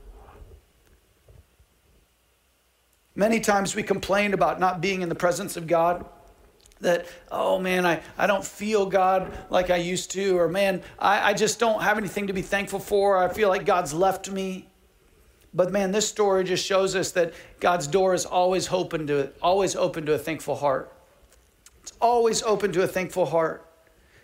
[3.14, 6.04] Many times we complain about not being in the presence of God
[6.80, 11.30] that oh man I, I don't feel god like i used to or man I,
[11.30, 14.68] I just don't have anything to be thankful for i feel like god's left me
[15.54, 19.74] but man this story just shows us that god's door is always open to always
[19.74, 20.92] open to a thankful heart
[21.80, 23.62] it's always open to a thankful heart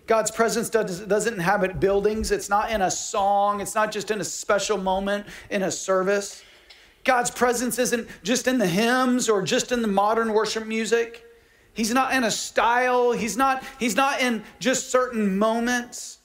[0.08, 2.32] God's presence does, doesn't inhabit buildings.
[2.32, 3.60] It's not in a song.
[3.60, 6.42] It's not just in a special moment in a service.
[7.04, 11.24] God's presence isn't just in the hymns or just in the modern worship music.
[11.74, 13.12] He's not in a style.
[13.12, 16.18] He's not, he's not in just certain moments.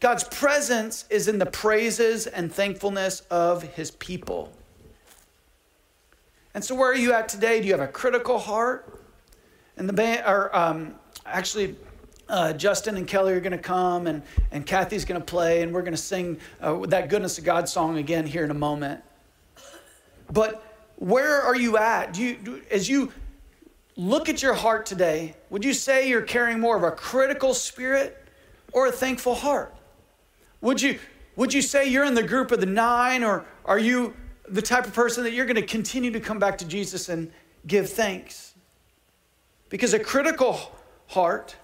[0.00, 4.52] God's presence is in the praises and thankfulness of his people.
[6.54, 7.60] And so, where are you at today?
[7.60, 9.00] Do you have a critical heart?
[9.76, 11.76] And the band, or um, actually,
[12.28, 15.72] uh, Justin and Kelly are going to come, and, and Kathy's going to play, and
[15.72, 19.02] we're going to sing uh, that Goodness of God song again here in a moment.
[20.32, 20.62] But
[20.96, 22.12] where are you at?
[22.14, 23.12] Do you, do, as you
[24.00, 25.34] look at your heart today.
[25.50, 28.16] Would you say you're carrying more of a critical spirit
[28.72, 29.74] or a thankful heart?
[30.62, 30.98] Would you,
[31.36, 34.14] would you say you're in the group of the nine, or are you
[34.48, 37.30] the type of person that you're going to continue to come back to Jesus and
[37.66, 38.54] give thanks?
[39.68, 40.58] Because a critical
[41.08, 41.56] heart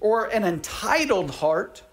[0.00, 1.84] or an entitled heart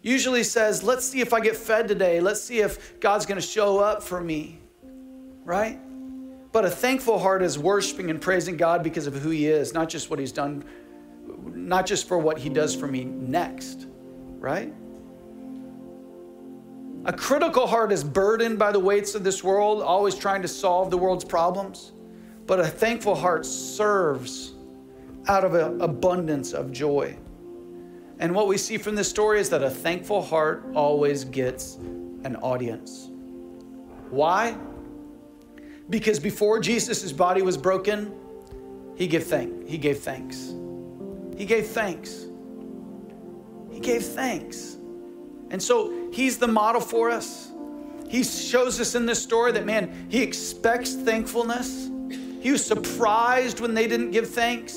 [0.00, 2.20] usually says, Let's see if I get fed today.
[2.20, 4.58] Let's see if God's going to show up for me,
[5.44, 5.78] right?
[6.52, 9.88] But a thankful heart is worshiping and praising God because of who He is, not
[9.88, 10.64] just what He's done,
[11.44, 13.86] not just for what He does for me next,
[14.38, 14.72] right?
[17.06, 20.90] A critical heart is burdened by the weights of this world, always trying to solve
[20.90, 21.92] the world's problems.
[22.46, 24.54] But a thankful heart serves
[25.28, 27.16] out of an abundance of joy.
[28.18, 32.36] And what we see from this story is that a thankful heart always gets an
[32.42, 33.08] audience.
[34.10, 34.56] Why?
[35.90, 38.14] Because before Jesus' body was broken,
[38.94, 40.54] he gave thank he gave thanks.
[41.36, 42.26] He gave thanks.
[43.72, 44.76] He gave thanks.
[45.50, 47.48] And so he's the model for us.
[48.08, 51.88] He shows us in this story that man, he expects thankfulness.
[52.40, 54.76] He was surprised when they didn't give thanks.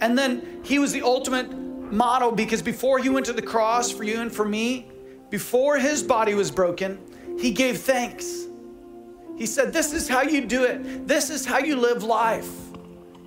[0.00, 4.04] And then he was the ultimate model because before he went to the cross for
[4.04, 4.88] you and for me,
[5.30, 6.98] before his body was broken,
[7.38, 8.44] he gave thanks.
[9.36, 11.06] He said, This is how you do it.
[11.06, 12.50] This is how you live life.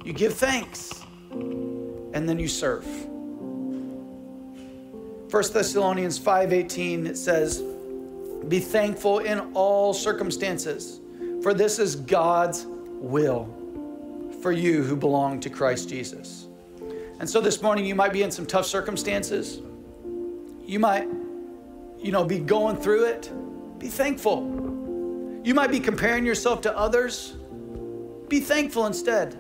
[0.04, 0.92] You give thanks
[1.32, 2.86] and then you serve.
[5.30, 7.62] 1 Thessalonians 5:18 it says,
[8.48, 11.00] "Be thankful in all circumstances,
[11.42, 12.66] for this is God's
[13.02, 13.50] will
[14.42, 16.48] for you who belong to Christ Jesus."
[17.20, 19.60] And so this morning you might be in some tough circumstances.
[20.66, 21.10] You might
[21.98, 23.30] you know be going through it.
[23.80, 24.65] Be thankful.
[25.46, 27.34] You might be comparing yourself to others.
[28.30, 29.40] Be thankful instead.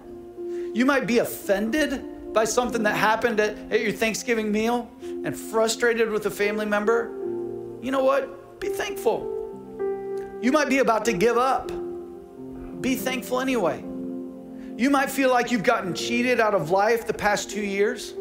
[0.76, 6.12] You might be offended by something that happened at, at your Thanksgiving meal and frustrated
[6.12, 7.08] with a family member.
[7.82, 8.60] You know what?
[8.60, 9.22] Be thankful.
[10.43, 11.72] You might be about to give up.
[12.82, 13.82] Be thankful anyway.
[14.78, 18.14] You might feel like you've gotten cheated out of life the past two years.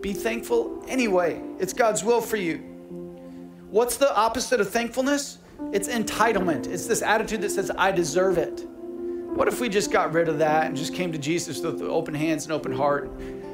[0.00, 1.42] Be thankful anyway.
[1.58, 2.56] It's God's will for you.
[3.68, 5.36] What's the opposite of thankfulness?
[5.72, 6.66] It's entitlement.
[6.66, 8.64] It's this attitude that says, I deserve it.
[8.68, 12.14] What if we just got rid of that and just came to Jesus with open
[12.14, 13.10] hands and open heart?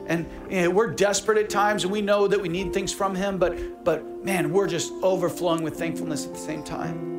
[0.07, 3.15] And you know, we're desperate at times and we know that we need things from
[3.17, 7.11] Him, but, but man, we're just overflowing with thankfulness at the same time.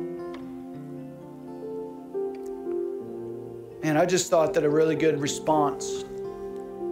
[3.82, 6.04] And I just thought that a really good response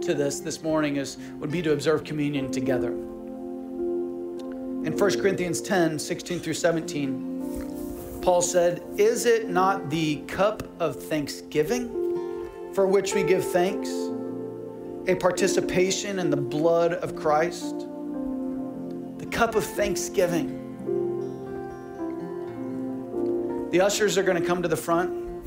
[0.01, 2.89] to this this morning is would be to observe communion together.
[2.89, 7.34] In 1 Corinthians 10 16 through 17,
[8.25, 11.91] Paul said, Is it not the cup of thanksgiving
[12.73, 13.91] for which we give thanks?
[15.05, 17.81] A participation in the blood of Christ?
[19.19, 20.63] The cup of thanksgiving.
[23.69, 25.45] The ushers are going to come to the front,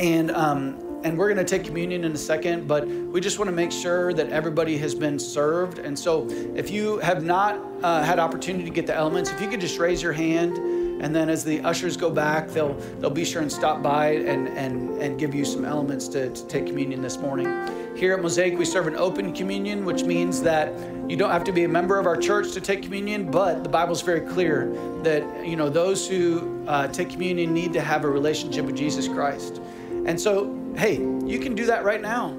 [0.00, 3.48] and um, and we're going to take communion in a second, but we just want
[3.48, 5.78] to make sure that everybody has been served.
[5.80, 9.48] And so if you have not uh, had opportunity to get the elements, if you
[9.48, 10.56] could just raise your hand
[11.02, 14.46] and then as the ushers go back, they'll they'll be sure and stop by and
[14.46, 17.46] and and give you some elements to, to take communion this morning.
[17.96, 20.70] Here at Mosaic, we serve an open communion, which means that
[21.10, 23.68] you don't have to be a member of our church to take communion, but the
[23.68, 24.72] Bible is very clear
[25.02, 29.08] that you know those who uh, take communion need to have a relationship with Jesus
[29.08, 29.60] Christ.
[30.04, 32.36] And so, hey, you can do that right now.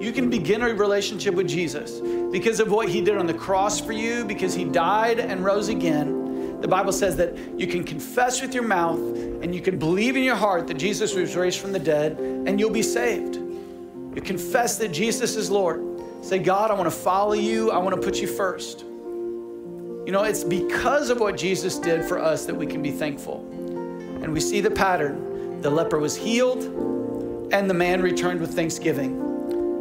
[0.00, 2.00] You can begin a relationship with Jesus
[2.30, 5.68] because of what he did on the cross for you, because he died and rose
[5.68, 6.60] again.
[6.60, 10.22] The Bible says that you can confess with your mouth and you can believe in
[10.22, 13.36] your heart that Jesus was raised from the dead and you'll be saved.
[13.36, 15.82] You confess that Jesus is Lord.
[16.22, 17.70] Say, God, I want to follow you.
[17.70, 18.80] I want to put you first.
[18.82, 23.40] You know, it's because of what Jesus did for us that we can be thankful.
[24.22, 25.60] And we see the pattern.
[25.60, 26.62] The leper was healed,
[27.52, 29.22] and the man returned with thanksgiving.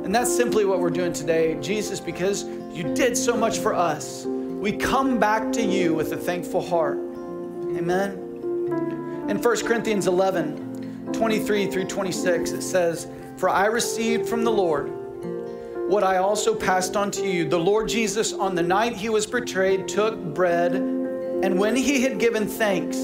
[0.04, 1.56] And that's simply what we're doing today.
[1.62, 6.18] Jesus, because you did so much for us, we come back to you with a
[6.18, 6.98] thankful heart.
[6.98, 8.20] Amen.
[9.30, 13.08] In 1 Corinthians 11, 23 through 26, it says,
[13.38, 14.92] For I received from the Lord
[15.90, 17.50] what I also passed on to you.
[17.50, 22.20] The Lord Jesus, on the night he was betrayed, took bread, and when he had
[22.20, 22.98] given thanks,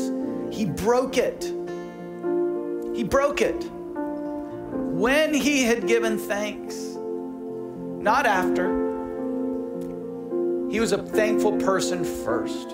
[0.56, 1.46] he broke it.
[2.96, 3.71] He broke it
[5.02, 6.76] when he had given thanks,
[8.04, 8.70] not after.
[10.70, 12.74] He was a thankful person first.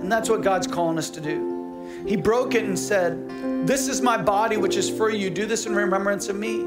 [0.00, 2.04] And that's what God's calling us to do.
[2.06, 5.30] He broke it and said, This is my body, which is for you.
[5.30, 6.60] Do this in remembrance of me.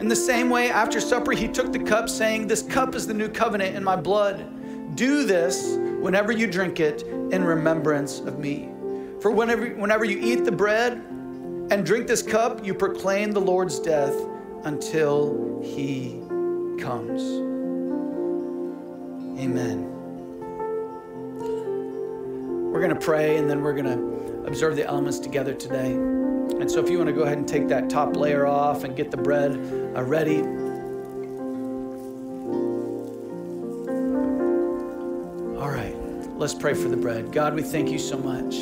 [0.00, 3.12] In the same way, after supper, he took the cup, saying, This cup is the
[3.12, 4.96] new covenant in my blood.
[4.96, 8.70] Do this whenever you drink it in remembrance of me.
[9.20, 10.92] For whenever, whenever you eat the bread
[11.70, 14.14] and drink this cup, you proclaim the Lord's death
[14.64, 16.22] until he
[16.80, 17.22] comes.
[19.38, 19.96] Amen.
[22.72, 25.92] We're going to pray and then we're going to observe the elements together today.
[25.92, 28.96] And so, if you want to go ahead and take that top layer off and
[28.96, 29.52] get the bread
[29.94, 30.40] uh, ready.
[35.60, 35.94] All right,
[36.38, 37.32] let's pray for the bread.
[37.32, 38.56] God, we thank you so much.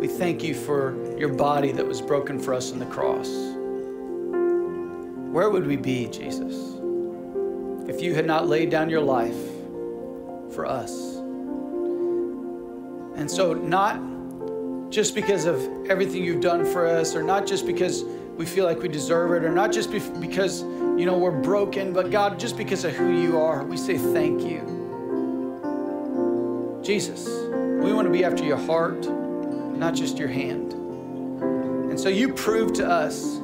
[0.00, 3.28] We thank you for your body that was broken for us on the cross.
[5.32, 6.54] Where would we be, Jesus,
[7.86, 9.36] if you had not laid down your life
[10.54, 11.16] for us?
[13.20, 14.00] And so, not
[14.90, 15.56] just because of
[15.90, 18.02] everything you've done for us, or not just because
[18.38, 22.10] we feel like we deserve it, or not just because, you know, we're broken, but
[22.10, 24.62] God, just because of who you are, we say thank you.
[26.82, 27.26] Jesus,
[27.84, 29.06] we want to be after your heart
[29.80, 30.72] not just your hand.
[30.72, 33.38] And so you proved to us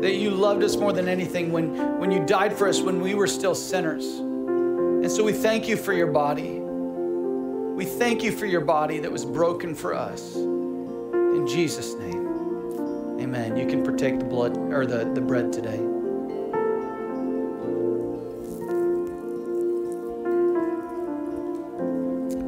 [0.00, 3.14] that you loved us more than anything when, when you died for us when we
[3.14, 4.06] were still sinners.
[4.06, 6.60] And so we thank you for your body.
[6.60, 10.36] We thank you for your body that was broken for us.
[10.36, 13.56] In Jesus' name, amen.
[13.56, 15.80] You can partake the blood or the, the bread today.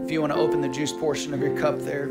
[0.04, 2.08] If you want to open the juice portion of your cup there,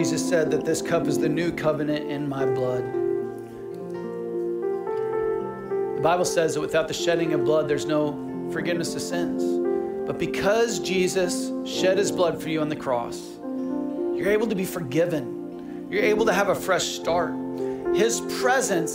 [0.00, 2.82] Jesus said that this cup is the new covenant in my blood.
[5.98, 8.18] The Bible says that without the shedding of blood, there's no
[8.50, 10.06] forgiveness of sins.
[10.06, 14.64] But because Jesus shed his blood for you on the cross, you're able to be
[14.64, 15.86] forgiven.
[15.90, 17.34] You're able to have a fresh start.
[17.94, 18.92] His presence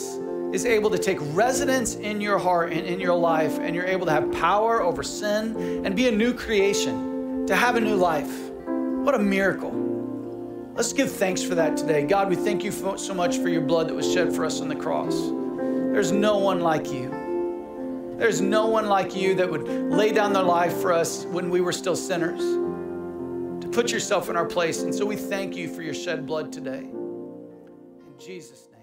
[0.55, 4.07] is able to take residence in your heart and in your life, and you're able
[4.07, 8.35] to have power over sin and be a new creation, to have a new life.
[9.05, 9.74] What a miracle.
[10.75, 12.03] Let's give thanks for that today.
[12.05, 14.67] God, we thank you so much for your blood that was shed for us on
[14.67, 15.15] the cross.
[15.15, 18.13] There's no one like you.
[18.17, 21.61] There's no one like you that would lay down their life for us when we
[21.61, 22.39] were still sinners,
[23.63, 24.81] to put yourself in our place.
[24.81, 26.79] And so we thank you for your shed blood today.
[26.79, 28.74] In Jesus' name.